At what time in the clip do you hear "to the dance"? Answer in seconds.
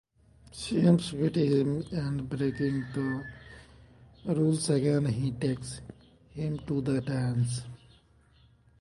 6.65-7.61